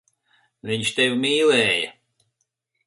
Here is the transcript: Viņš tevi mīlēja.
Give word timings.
Viņš 0.69 0.91
tevi 1.01 1.21
mīlēja. 1.27 1.95